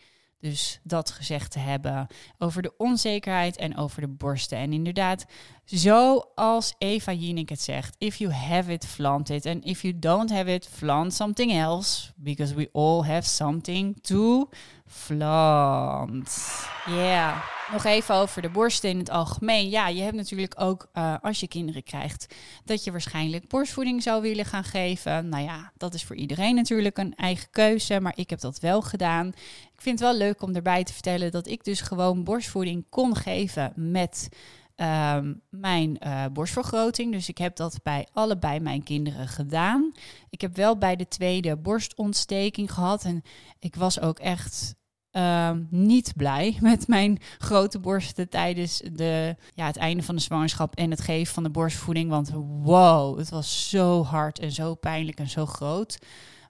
[0.50, 2.06] Dus dat gezegd te hebben
[2.38, 4.58] over de onzekerheid en over de borsten.
[4.58, 5.26] En inderdaad,
[5.64, 9.46] zoals Eva Jinek het zegt: if you have it, flaunt it.
[9.46, 12.12] And if you don't have it, flaunt something else.
[12.16, 14.48] Because we all have something to
[14.88, 16.48] flaunt.
[16.86, 17.42] Yeah.
[17.72, 19.68] Nog even over de borsten in het algemeen.
[19.68, 24.22] Ja, je hebt natuurlijk ook uh, als je kinderen krijgt, dat je waarschijnlijk borstvoeding zou
[24.22, 25.28] willen gaan geven.
[25.28, 28.82] Nou ja, dat is voor iedereen natuurlijk een eigen keuze, maar ik heb dat wel
[28.82, 29.26] gedaan.
[29.74, 33.16] Ik vind het wel leuk om erbij te vertellen dat ik dus gewoon borstvoeding kon
[33.16, 34.28] geven met
[34.76, 37.12] um, mijn uh, borstvergroting.
[37.12, 39.92] Dus ik heb dat bij allebei mijn kinderen gedaan.
[40.30, 43.22] Ik heb wel bij de tweede borstontsteking gehad en
[43.58, 44.74] ik was ook echt
[45.10, 50.74] ehm, niet blij met mijn grote borsten tijdens de, ja, het einde van de zwangerschap
[50.74, 52.10] en het geven van de borstvoeding.
[52.10, 52.30] Want
[52.62, 55.98] wow, het was zo hard en zo pijnlijk en zo groot.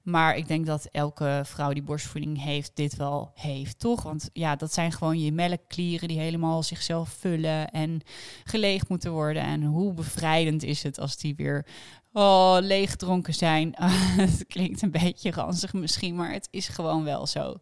[0.07, 4.03] Maar ik denk dat elke vrouw die borstvoeding heeft, dit wel heeft, toch?
[4.03, 8.01] Want ja, dat zijn gewoon je melkklieren die helemaal zichzelf vullen en
[8.45, 9.43] geleegd moeten worden.
[9.43, 11.67] En hoe bevrijdend is het als die weer
[12.13, 13.75] oh, leeggedronken zijn.
[14.27, 17.57] het klinkt een beetje ranzig misschien, maar het is gewoon wel zo.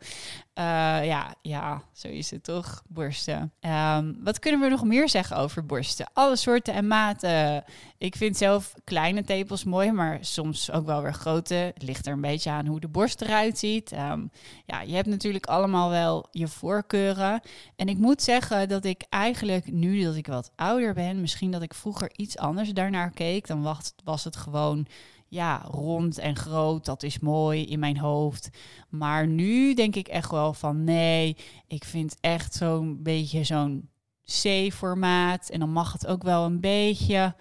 [0.58, 0.64] Uh,
[1.06, 3.52] ja, ja, zo is het toch, borsten.
[3.60, 6.10] Um, wat kunnen we nog meer zeggen over borsten?
[6.12, 7.64] Alle soorten en maten.
[7.98, 11.54] Ik vind zelf kleine tepels mooi, maar soms ook wel weer grote.
[11.54, 13.92] Het ligt er een beetje aan hoe de borst eruit ziet.
[13.92, 14.30] Um,
[14.64, 17.40] ja, je hebt natuurlijk allemaal wel je voorkeuren.
[17.76, 21.62] En ik moet zeggen dat ik eigenlijk nu dat ik wat ouder ben, misschien dat
[21.62, 24.86] ik vroeger iets anders daarnaar keek, dan was het gewoon
[25.34, 28.48] ja, rond en groot, dat is mooi in mijn hoofd.
[28.88, 33.88] Maar nu denk ik echt wel van nee, ik vind echt zo'n beetje zo'n
[34.24, 35.48] C-formaat.
[35.48, 37.34] En dan mag het ook wel een beetje,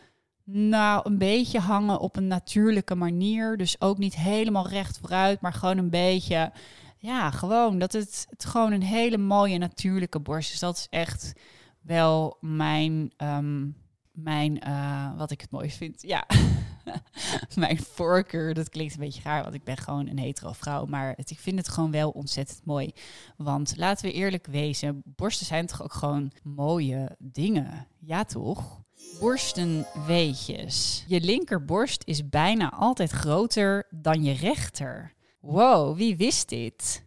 [0.44, 3.58] nou, een beetje hangen op een natuurlijke manier.
[3.58, 6.52] Dus ook niet helemaal recht vooruit, maar gewoon een beetje,
[6.98, 10.60] ja, gewoon dat het, het gewoon een hele mooie natuurlijke borst is.
[10.60, 11.34] Dat is echt
[11.82, 13.76] wel mijn, um,
[14.12, 16.02] mijn uh, wat ik het mooist vind.
[16.02, 16.26] Ja.
[17.56, 18.54] mijn voorkeur.
[18.54, 20.86] Dat klinkt een beetje raar, want ik ben gewoon een hetero vrouw.
[20.86, 22.94] Maar ik vind het gewoon wel ontzettend mooi.
[23.38, 27.88] Want laten we eerlijk wezen, borsten zijn toch ook gewoon mooie dingen?
[28.00, 28.82] Ja, toch?
[29.20, 31.04] Borstenweetjes.
[31.08, 35.14] Je linkerborst is bijna altijd groter dan je rechter.
[35.40, 37.04] Wow, wie wist dit?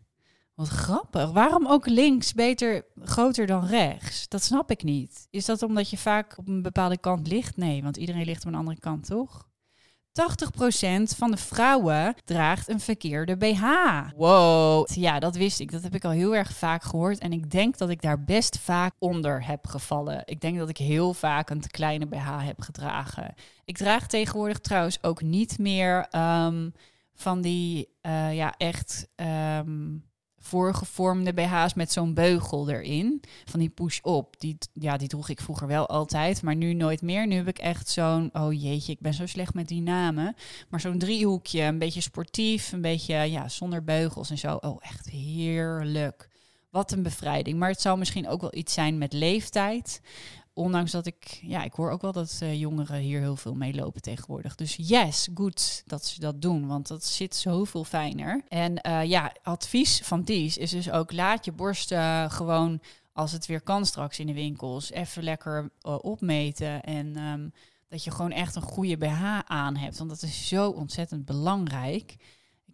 [0.57, 1.31] Wat grappig.
[1.31, 4.29] Waarom ook links beter groter dan rechts?
[4.29, 5.27] Dat snap ik niet.
[5.31, 7.57] Is dat omdat je vaak op een bepaalde kant ligt?
[7.57, 9.46] Nee, want iedereen ligt op een andere kant, toch?
[10.17, 13.65] 80% van de vrouwen draagt een verkeerde BH.
[14.17, 14.89] Wow.
[14.89, 15.73] Ja, dat wist ik.
[15.73, 17.19] Dat heb ik al heel erg vaak gehoord.
[17.19, 20.23] En ik denk dat ik daar best vaak onder heb gevallen.
[20.25, 23.35] Ik denk dat ik heel vaak een te kleine BH heb gedragen.
[23.65, 26.73] Ik draag tegenwoordig trouwens ook niet meer um,
[27.15, 29.09] van die, uh, ja, echt.
[29.61, 30.05] Um,
[30.47, 33.23] voorgevormde BH's met zo'n beugel erin.
[33.45, 34.35] Van die push-up.
[34.39, 37.27] Die, ja, die droeg ik vroeger wel altijd, maar nu nooit meer.
[37.27, 40.35] Nu heb ik echt zo'n, oh jeetje, ik ben zo slecht met die namen.
[40.69, 44.55] Maar zo'n driehoekje, een beetje sportief, een beetje ja, zonder beugels en zo.
[44.55, 46.29] Oh, echt heerlijk.
[46.71, 47.59] Wat een bevrijding.
[47.59, 50.01] Maar het zou misschien ook wel iets zijn met leeftijd
[50.57, 53.75] ondanks dat ik, ja, ik hoor ook wel dat uh, jongeren hier heel veel mee
[53.75, 54.55] lopen tegenwoordig.
[54.55, 58.43] Dus yes, goed dat ze dat doen, want dat zit zoveel fijner.
[58.49, 62.81] En uh, ja, advies van Dies is dus ook laat je borsten gewoon,
[63.13, 66.83] als het weer kan straks in de winkels, even lekker opmeten.
[66.83, 67.53] En um,
[67.89, 72.17] dat je gewoon echt een goede BH aan hebt, want dat is zo ontzettend belangrijk.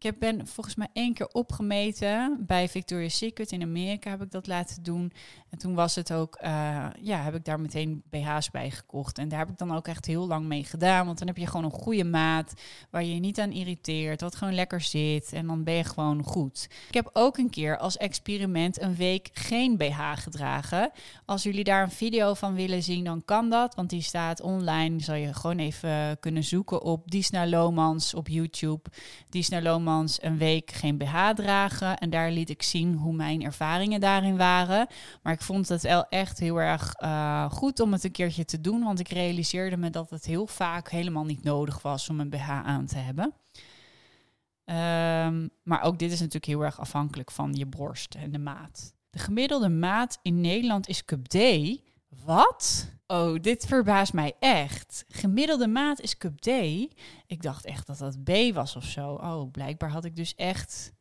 [0.02, 4.30] Ik heb, ben volgens mij één keer opgemeten bij Victoria's Secret in Amerika heb ik
[4.30, 5.12] dat laten doen.
[5.50, 9.18] En toen was het ook, uh, ja, heb ik daar meteen BH's bij gekocht.
[9.18, 11.06] En daar heb ik dan ook echt heel lang mee gedaan.
[11.06, 12.52] Want dan heb je gewoon een goede maat
[12.90, 15.32] waar je je niet aan irriteert, wat gewoon lekker zit.
[15.32, 16.68] En dan ben je gewoon goed.
[16.88, 20.90] Ik heb ook een keer als experiment een week geen BH gedragen.
[21.24, 23.74] Als jullie daar een video van willen zien, dan kan dat.
[23.74, 25.00] Want die staat online.
[25.00, 28.90] Zal je gewoon even kunnen zoeken op Disna Lomans op YouTube.
[29.28, 31.98] Disna Lomans een week geen BH dragen.
[31.98, 34.86] En daar liet ik zien hoe mijn ervaringen daarin waren.
[35.22, 38.60] Maar ik vond het wel echt heel erg uh, goed om het een keertje te
[38.60, 38.82] doen.
[38.82, 42.50] Want ik realiseerde me dat het heel vaak helemaal niet nodig was om een BH
[42.50, 43.34] aan te hebben.
[44.64, 48.94] Um, maar ook dit is natuurlijk heel erg afhankelijk van je borst en de maat.
[49.10, 51.36] De gemiddelde maat in Nederland is cup D.
[52.24, 52.90] Wat?
[53.06, 55.04] Oh, dit verbaast mij echt.
[55.08, 56.46] Gemiddelde maat is cup D.
[57.26, 59.12] Ik dacht echt dat dat B was of zo.
[59.14, 60.92] Oh, blijkbaar had ik dus echt.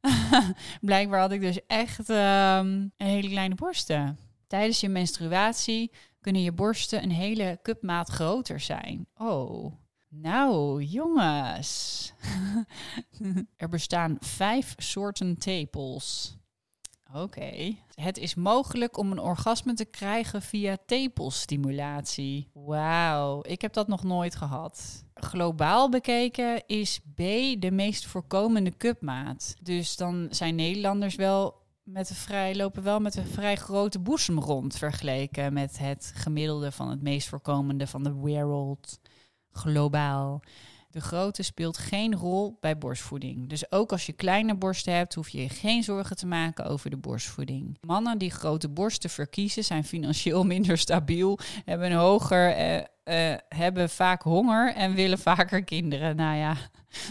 [0.80, 4.18] blijkbaar had ik dus echt um, een hele kleine borsten.
[4.46, 9.06] Tijdens je menstruatie kunnen je borsten een hele cupmaat groter zijn.
[9.16, 9.72] Oh.
[10.08, 12.12] Nou, jongens.
[13.56, 16.37] er bestaan vijf soorten tepels.
[17.14, 17.74] Oké.
[17.94, 22.50] Het is mogelijk om een orgasme te krijgen via tepelstimulatie.
[22.52, 25.04] Wauw, ik heb dat nog nooit gehad.
[25.14, 27.16] Globaal bekeken is B
[27.58, 29.54] de meest voorkomende cupmaat.
[29.62, 34.38] Dus dan zijn Nederlanders wel met een vrij, lopen wel met een vrij grote boezem
[34.38, 38.98] rond vergeleken met het gemiddelde van het meest voorkomende van de wereld
[39.50, 40.42] globaal.
[40.90, 43.48] De grootte speelt geen rol bij borstvoeding.
[43.48, 46.90] Dus ook als je kleine borsten hebt, hoef je je geen zorgen te maken over
[46.90, 47.78] de borstvoeding.
[47.80, 52.76] Mannen die grote borsten verkiezen zijn financieel minder stabiel, hebben een hoger, eh,
[53.32, 56.16] uh, hebben vaak honger en willen vaker kinderen.
[56.16, 56.56] Nou ja,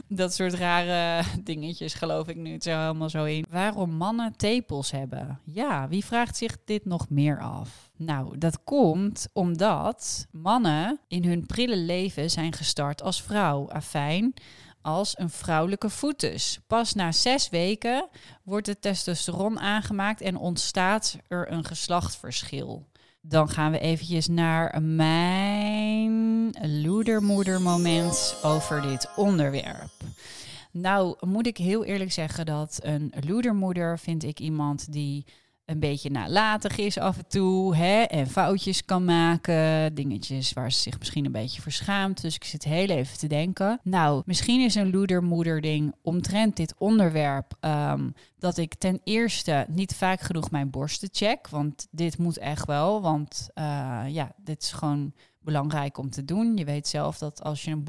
[0.08, 3.46] dat soort rare dingetjes geloof ik nu het zo helemaal zo in.
[3.50, 5.40] Waarom mannen tepels hebben?
[5.44, 7.92] Ja, wie vraagt zich dit nog meer af?
[7.96, 13.70] Nou, dat komt omdat mannen in hun prille leven zijn gestart als vrouw.
[13.70, 14.34] Afijn,
[14.82, 16.60] als een vrouwelijke foetus.
[16.68, 18.08] Pas na zes weken
[18.44, 22.86] wordt het testosteron aangemaakt en ontstaat er een geslachtverschil.
[23.30, 29.92] Dan gaan we eventjes naar mijn loedermoedermoment over dit onderwerp.
[30.72, 35.26] Nou, moet ik heel eerlijk zeggen dat een loedermoeder vind ik iemand die
[35.68, 37.76] een beetje nalatig is af en toe.
[37.76, 39.94] Hè, en foutjes kan maken.
[39.96, 42.22] Dingetjes waar ze zich misschien een beetje verschaamt.
[42.22, 43.80] Dus ik zit heel even te denken.
[43.84, 47.54] Nou, misschien is een loedermoeder ding omtrent dit onderwerp.
[47.60, 51.48] Ehm, dat ik ten eerste niet vaak genoeg mijn borsten check.
[51.48, 53.02] Want dit moet echt wel.
[53.02, 55.14] Want uh, ja, dit is gewoon
[55.48, 56.58] belangrijk om te doen.
[56.58, 57.88] Je weet zelf dat als je een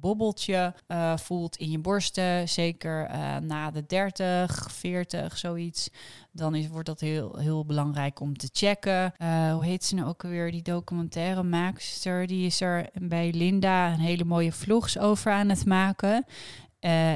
[0.00, 5.90] bobbeltje uh, voelt in je borsten, zeker uh, na de 30, 40, zoiets,
[6.32, 9.12] dan is, wordt dat heel, heel belangrijk om te checken.
[9.18, 12.26] Uh, hoe heet ze nou ook alweer, die documentaire maakster?
[12.26, 16.24] Die is er bij Linda een hele mooie vlogs over aan het maken.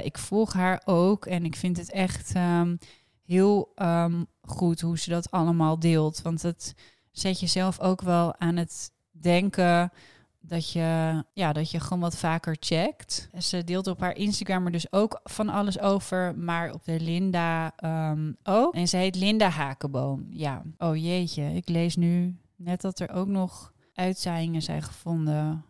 [0.02, 2.78] ik volg haar ook en ik vind het echt um,
[3.24, 6.22] heel um, goed hoe ze dat allemaal deelt.
[6.22, 6.74] Want het
[7.10, 9.92] zet jezelf ook wel aan het denken
[10.40, 13.28] dat je, ja, dat je gewoon wat vaker checkt.
[13.38, 17.72] Ze deelt op haar Instagram er dus ook van alles over, maar op de Linda
[18.10, 18.74] um, ook.
[18.74, 20.26] En ze heet Linda Hakenboom.
[20.30, 25.64] Ja, oh jeetje, ik lees nu net dat er ook nog uitzaaiingen zijn gevonden.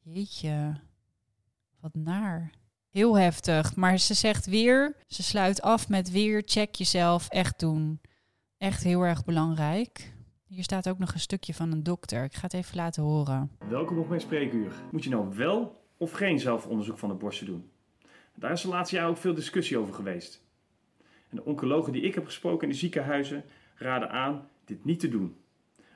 [0.00, 0.74] Jeetje,
[1.80, 2.50] wat naar.
[2.90, 3.76] Heel heftig.
[3.76, 8.00] Maar ze zegt weer, ze sluit af met weer check jezelf echt doen.
[8.58, 10.13] Echt heel erg belangrijk.
[10.54, 12.24] Hier staat ook nog een stukje van een dokter.
[12.24, 13.50] Ik ga het even laten horen.
[13.68, 14.72] Welkom op mijn spreekuur.
[14.90, 17.70] Moet je nou wel of geen zelfonderzoek van de borsten doen?
[18.34, 20.44] Daar is de laatste jaar ook veel discussie over geweest.
[21.28, 25.08] En de oncologen die ik heb gesproken in de ziekenhuizen raden aan dit niet te
[25.08, 25.36] doen.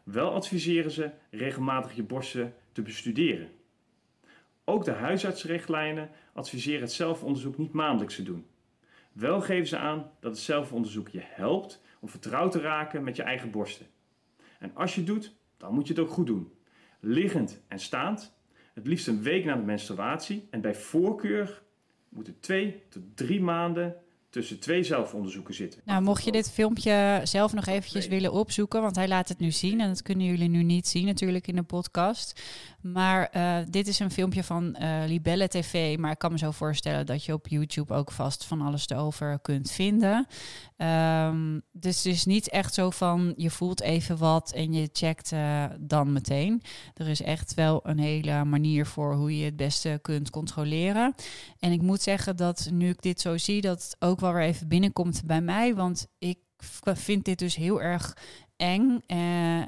[0.04, 3.50] Wel adviseren ze regelmatig je borsten te bestuderen.
[4.64, 8.46] Ook de huisartsrichtlijnen adviseren het zelfonderzoek niet maandelijks te doen.
[9.12, 13.22] Wel geven ze aan dat het zelfonderzoek je helpt om vertrouwd te raken met je
[13.22, 13.86] eigen borsten.
[14.58, 16.52] En als je het doet, dan moet je het ook goed doen.
[17.00, 18.36] Liggend en staand,
[18.74, 21.62] het liefst een week na de menstruatie en bij voorkeur
[22.08, 23.96] moeten twee tot drie maanden
[24.30, 25.80] tussen twee zelfonderzoeken zitten.
[25.84, 29.50] Nou, mocht je dit filmpje zelf nog eventjes willen opzoeken, want hij laat het nu
[29.50, 32.40] zien en dat kunnen jullie nu niet zien natuurlijk in de podcast.
[32.80, 36.50] Maar uh, dit is een filmpje van uh, Libelle TV, maar ik kan me zo
[36.50, 40.26] voorstellen dat je op YouTube ook vast van alles erover kunt vinden.
[40.76, 45.32] Um, dus het is niet echt zo van je voelt even wat en je checkt
[45.32, 46.62] uh, dan meteen.
[46.94, 51.14] Er is echt wel een hele manier voor hoe je het beste kunt controleren.
[51.58, 54.42] En ik moet zeggen dat nu ik dit zo zie, dat het ook wel weer
[54.42, 55.74] even binnenkomt bij mij.
[55.74, 56.38] Want ik
[56.82, 58.16] vind dit dus heel erg
[58.56, 59.62] eng uh,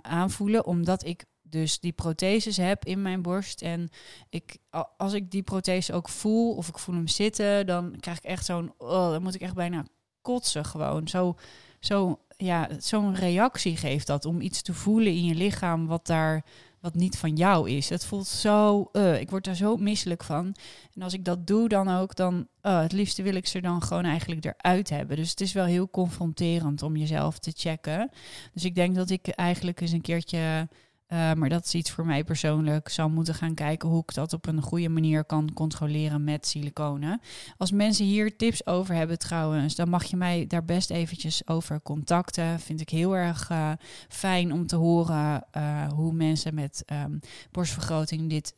[0.00, 3.62] aanvoelen, omdat ik dus die protheses heb in mijn borst.
[3.62, 3.88] En
[4.28, 4.56] ik,
[4.96, 8.44] als ik die prothese ook voel of ik voel hem zitten, dan krijg ik echt
[8.44, 9.84] zo'n, oh, dan moet ik echt bijna
[10.22, 11.08] kotsen gewoon.
[11.08, 11.36] Zo,
[11.80, 16.44] zo, ja, zo'n reactie geeft dat om iets te voelen in je lichaam wat daar
[16.82, 17.88] wat niet van jou is.
[17.88, 20.54] Het voelt zo, uh, ik word daar zo misselijk van.
[20.94, 23.82] En als ik dat doe dan ook, dan uh, het liefste wil ik ze dan
[23.82, 25.16] gewoon eigenlijk eruit hebben.
[25.16, 28.10] Dus het is wel heel confronterend om jezelf te checken.
[28.52, 30.68] Dus ik denk dat ik eigenlijk eens een keertje
[31.12, 32.88] uh, maar dat is iets voor mij persoonlijk.
[32.88, 37.20] Zou moeten gaan kijken hoe ik dat op een goede manier kan controleren met siliconen.
[37.56, 41.82] Als mensen hier tips over hebben trouwens, dan mag je mij daar best eventjes over
[41.82, 42.60] contacten.
[42.60, 43.72] Vind ik heel erg uh,
[44.08, 47.20] fijn om te horen uh, hoe mensen met um,
[47.50, 48.54] borstvergroting dit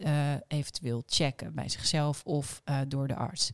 [0.49, 3.51] eventueel checken bij zichzelf of door de arts.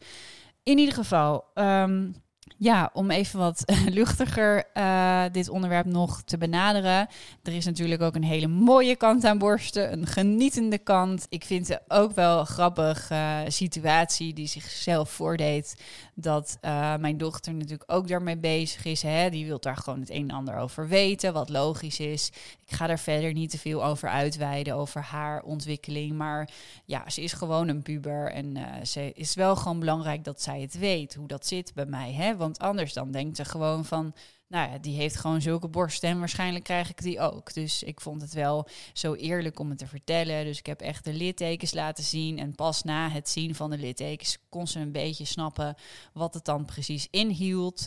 [0.63, 1.45] In ieder geval.
[1.55, 2.15] Um,
[2.57, 3.63] ja, om even wat
[3.99, 7.09] luchtiger uh, dit onderwerp nog te benaderen.
[7.43, 11.27] Er is natuurlijk ook een hele mooie kant aan borsten, een genietende kant.
[11.29, 15.83] Ik vind het ook wel een grappig uh, situatie die zichzelf voordeed.
[16.23, 19.03] Dat uh, mijn dochter natuurlijk ook daarmee bezig is.
[19.03, 19.31] Hè?
[19.31, 22.29] Die wil daar gewoon het een en ander over weten, wat logisch is.
[22.67, 26.13] Ik ga daar verder niet te veel over uitweiden, over haar ontwikkeling.
[26.13, 26.51] Maar
[26.85, 28.57] ja, ze is gewoon een puber en
[28.87, 32.13] ze is wel gewoon belangrijk dat zij het weet, hoe dat zit bij mij.
[32.13, 32.37] Hè?
[32.37, 34.15] Want anders dan denkt ze gewoon van,
[34.51, 37.55] nou ja, die heeft gewoon zulke borsten en waarschijnlijk krijg ik die ook.
[37.55, 40.45] Dus ik vond het wel zo eerlijk om het te vertellen.
[40.45, 42.39] Dus ik heb echt de littekens laten zien.
[42.39, 45.75] En pas na het zien van de littekens kon ze een beetje snappen
[46.13, 47.87] wat het dan precies inhield.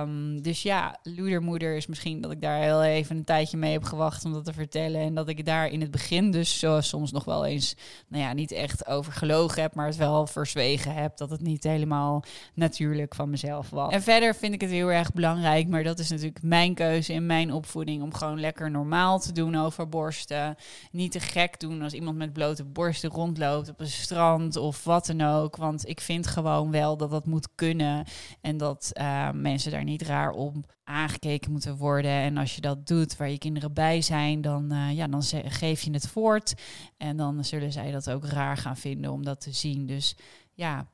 [0.00, 3.84] Um, dus ja, loedermoeder is misschien dat ik daar heel even een tijdje mee heb
[3.84, 5.00] gewacht om dat te vertellen.
[5.00, 7.74] En dat ik daar in het begin dus zo, soms nog wel eens,
[8.08, 11.16] nou ja, niet echt over gelogen heb, maar het wel verzwegen heb.
[11.16, 13.92] Dat het niet helemaal natuurlijk van mezelf was.
[13.92, 17.26] En verder vind ik het heel erg belangrijk maar dat is natuurlijk mijn keuze in
[17.26, 20.56] mijn opvoeding om gewoon lekker normaal te doen over borsten.
[20.90, 25.06] Niet te gek doen als iemand met blote borsten rondloopt op een strand of wat
[25.06, 25.56] dan ook.
[25.56, 28.04] Want ik vind gewoon wel dat dat moet kunnen
[28.40, 32.10] en dat uh, mensen daar niet raar op aangekeken moeten worden.
[32.10, 35.82] En als je dat doet waar je kinderen bij zijn, dan, uh, ja, dan geef
[35.82, 36.54] je het voort.
[36.96, 39.86] En dan zullen zij dat ook raar gaan vinden om dat te zien.
[39.86, 40.16] Dus
[40.52, 40.86] ja,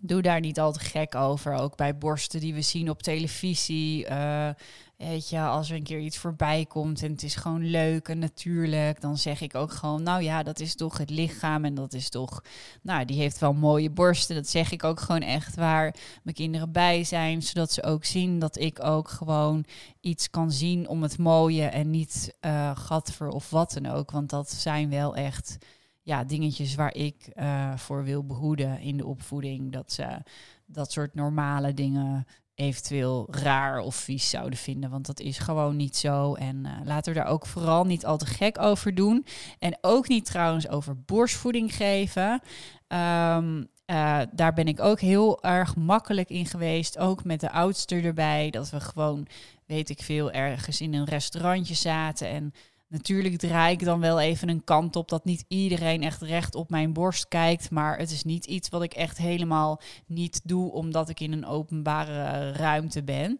[0.00, 1.54] doe daar niet al te gek over.
[1.54, 4.08] Ook bij borsten die we zien op televisie.
[4.10, 4.48] Uh,
[4.96, 8.18] weet je, als er een keer iets voorbij komt en het is gewoon leuk en
[8.18, 11.92] natuurlijk, dan zeg ik ook gewoon, nou ja, dat is toch het lichaam en dat
[11.92, 12.42] is toch,
[12.82, 14.34] nou, die heeft wel mooie borsten.
[14.34, 18.38] Dat zeg ik ook gewoon echt waar mijn kinderen bij zijn, zodat ze ook zien
[18.38, 19.64] dat ik ook gewoon
[20.00, 24.10] iets kan zien om het mooie en niet uh, gatver of wat dan ook.
[24.10, 25.58] Want dat zijn wel echt
[26.02, 29.72] ja, dingetjes waar ik uh, voor wil behoeden in de opvoeding.
[29.72, 30.22] Dat ze
[30.66, 34.90] dat soort normale dingen eventueel raar of vies zouden vinden.
[34.90, 36.34] Want dat is gewoon niet zo.
[36.34, 39.26] En uh, laten we daar ook vooral niet al te gek over doen.
[39.58, 42.40] En ook niet trouwens over borstvoeding geven.
[42.88, 46.98] Um, uh, daar ben ik ook heel erg makkelijk in geweest.
[46.98, 48.50] Ook met de oudste erbij.
[48.50, 49.26] Dat we gewoon,
[49.66, 52.28] weet ik veel, ergens in een restaurantje zaten.
[52.28, 52.52] En
[52.90, 56.70] Natuurlijk draai ik dan wel even een kant op dat niet iedereen echt recht op
[56.70, 57.70] mijn borst kijkt.
[57.70, 61.46] Maar het is niet iets wat ik echt helemaal niet doe omdat ik in een
[61.46, 63.38] openbare ruimte ben.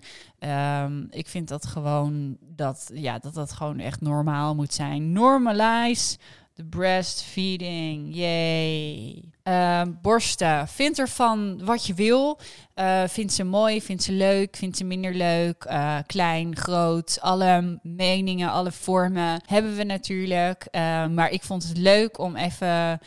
[0.85, 5.13] Um, ik vind dat gewoon dat, ja, dat dat gewoon echt normaal moet zijn.
[5.13, 6.19] Normalize
[6.68, 9.25] breastfeeding, yay.
[9.44, 12.40] Uh, borsten, vind ervan wat je wil.
[12.75, 15.64] Uh, vind ze mooi, vind ze leuk, vind ze minder leuk.
[15.64, 20.66] Uh, klein, groot, alle meningen, alle vormen hebben we natuurlijk.
[20.73, 23.01] Uh, maar ik vond het leuk om even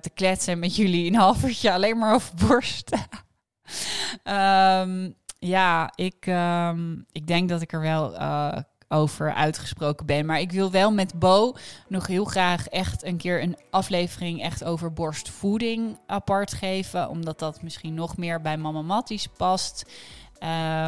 [0.00, 3.00] te kletsen met jullie een half uurtje alleen maar over borsten.
[4.24, 5.14] um,
[5.54, 6.26] ja, ik,
[7.12, 8.14] ik denk dat ik er wel
[8.88, 10.26] over uitgesproken ben.
[10.26, 11.54] Maar ik wil wel met Bo
[11.88, 17.08] nog heel graag echt een keer een aflevering echt over borstvoeding apart geven.
[17.08, 19.84] Omdat dat misschien nog meer bij Mama Matties past.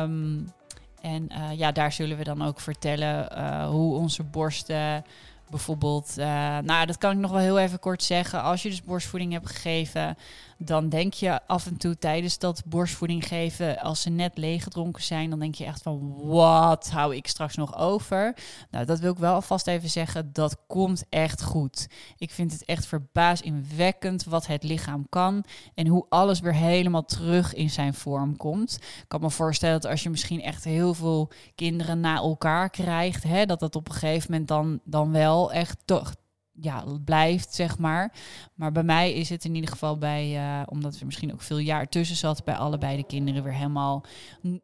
[0.03, 0.53] Um,
[1.01, 5.05] en uh, ja, daar zullen we dan ook vertellen uh, hoe onze borsten
[5.51, 6.15] bijvoorbeeld...
[6.19, 6.25] Uh,
[6.59, 8.43] nou, dat kan ik nog wel heel even kort zeggen.
[8.43, 10.17] Als je dus borstvoeding hebt gegeven
[10.59, 15.31] dan denk je af en toe tijdens dat borstvoeding geven, als ze net leeggedronken zijn,
[15.31, 18.37] dan denk je echt van wat hou ik straks nog over?
[18.71, 21.89] Nou, dat wil ik wel alvast even zeggen, dat komt echt goed.
[22.17, 25.45] Ik vind het echt verbazingwekkend wat het lichaam kan
[25.75, 28.75] en hoe alles weer helemaal terug in zijn vorm komt.
[28.75, 33.23] Ik kan me voorstellen dat als je misschien echt heel veel kinderen na elkaar krijgt,
[33.23, 36.15] hè, dat dat op een gegeven moment dan, dan wel echt toch
[36.61, 38.13] ja, blijft, zeg maar.
[38.55, 41.59] Maar bij mij is het in ieder geval bij, uh, omdat er misschien ook veel
[41.59, 44.05] jaar tussen zat, bij allebei de kinderen weer helemaal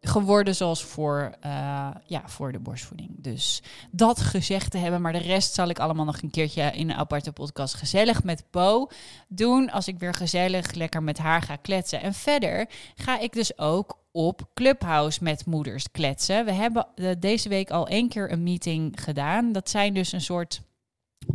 [0.00, 3.10] geworden zoals voor, uh, ja, voor de borstvoeding.
[3.16, 6.90] Dus dat gezegd te hebben, maar de rest zal ik allemaal nog een keertje in
[6.90, 8.88] een aparte podcast gezellig met Bo
[9.28, 9.70] doen.
[9.70, 12.02] Als ik weer gezellig lekker met haar ga kletsen.
[12.02, 16.44] En verder ga ik dus ook op Clubhouse met moeders kletsen.
[16.44, 19.52] We hebben uh, deze week al één keer een meeting gedaan.
[19.52, 20.60] Dat zijn dus een soort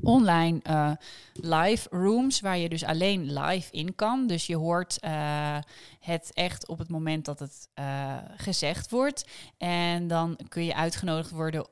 [0.02, 0.91] online uh,
[1.34, 4.28] live rooms waar je dus alleen live in kan.
[4.28, 5.58] Dus je hoort uh,
[5.99, 9.28] het echt op het moment dat het uh, gezegd wordt.
[9.58, 11.67] En dan kun je uitgenodigd worden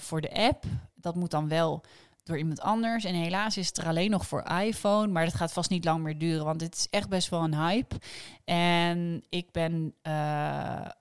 [0.00, 0.64] voor de app.
[0.94, 1.84] Dat moet dan wel
[2.22, 3.04] door iemand anders.
[3.04, 5.06] En helaas is het er alleen nog voor iPhone.
[5.06, 7.54] Maar dat gaat vast niet lang meer duren, want het is echt best wel een
[7.54, 7.96] hype.
[8.44, 9.94] En ik ben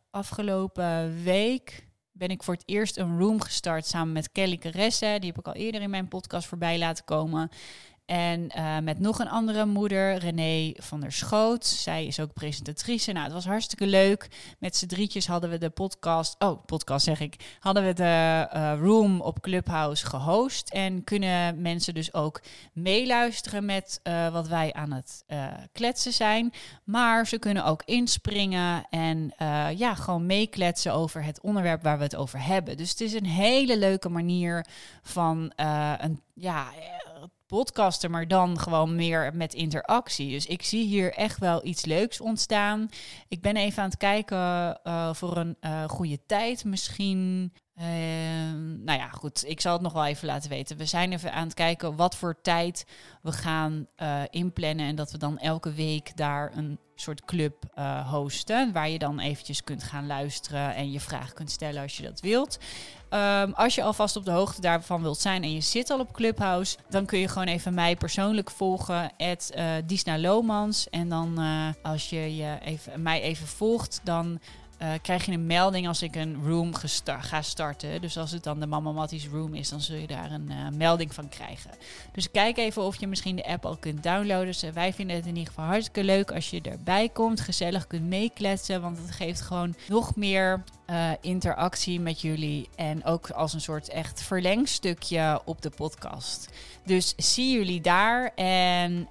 [0.09, 1.91] afgelopen week
[2.27, 5.15] ben ik voor het eerst een room gestart samen met Kelly Caresse.
[5.19, 7.49] Die heb ik al eerder in mijn podcast voorbij laten komen.
[8.05, 11.65] En uh, met nog een andere moeder, René van der Schoot.
[11.65, 13.11] Zij is ook presentatrice.
[13.11, 14.27] Nou, het was hartstikke leuk.
[14.59, 18.73] Met z'n drietjes hadden we de podcast, oh, podcast zeg ik, hadden we de uh,
[18.79, 20.69] room op Clubhouse gehost.
[20.69, 22.41] En kunnen mensen dus ook
[22.73, 25.25] meeluisteren met uh, wat wij aan het
[25.71, 26.53] kletsen zijn.
[26.83, 29.33] Maar ze kunnen ook inspringen en
[29.75, 32.77] ja, gewoon meekletsen over het onderwerp waar we het over hebben.
[32.77, 34.65] Dus het is een hele leuke manier
[35.01, 35.51] van
[35.97, 36.71] een ja
[37.47, 40.29] podcasten, maar dan gewoon meer met interactie.
[40.29, 42.89] Dus ik zie hier echt wel iets leuks ontstaan.
[43.27, 46.65] Ik ben even aan het kijken uh, voor een uh, goede tijd.
[46.65, 49.43] Misschien Ehm, nou ja, goed.
[49.47, 50.77] Ik zal het nog wel even laten weten.
[50.77, 52.85] We zijn even aan het kijken wat voor tijd
[53.21, 54.85] we gaan uh, inplannen.
[54.85, 57.65] En dat we dan elke week daar een soort club
[58.05, 58.71] hosten.
[58.71, 62.19] Waar je dan eventjes kunt gaan luisteren en je vraag kunt stellen als je dat
[62.19, 62.57] wilt.
[63.13, 66.13] Um, als je alvast op de hoogte daarvan wilt zijn en je zit al op
[66.13, 70.89] Clubhouse, dan kun je gewoon even mij persoonlijk volgen, at uh, Disna Lomans.
[70.89, 71.39] En dan
[71.81, 74.39] als je, je even, mij even volgt, dan
[74.83, 76.73] uh, krijg je een melding als ik een room
[77.05, 78.01] ga starten.
[78.01, 80.69] Dus als het dan de Mama Matties room is, dan zul je daar een uh,
[80.73, 81.71] melding van krijgen.
[82.11, 84.73] Dus kijk even of je misschien de app al kunt downloaden.
[84.73, 88.81] Wij vinden het in ieder geval hartstikke leuk als je erbij komt, gezellig kunt meekletsen,
[88.81, 90.63] want het geeft gewoon nog meer
[91.21, 96.49] interactie met jullie en ook als een soort echt verlengstukje op de podcast.
[96.85, 99.07] Dus zie jullie daar en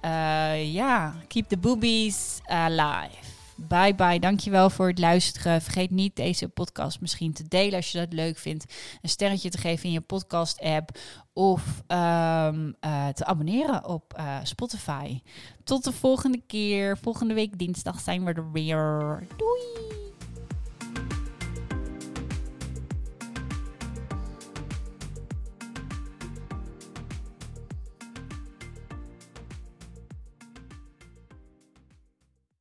[0.71, 3.32] ja, keep the boobies alive.
[3.55, 4.19] Bye bye.
[4.19, 5.61] Dankjewel voor het luisteren.
[5.61, 8.73] Vergeet niet deze podcast misschien te delen als je dat leuk vindt.
[9.01, 10.97] Een sterretje te geven in je podcast app.
[11.33, 15.21] Of um, uh, te abonneren op uh, Spotify.
[15.63, 16.97] Tot de volgende keer.
[16.97, 19.23] Volgende week dinsdag zijn we er weer.
[19.37, 20.02] Doei!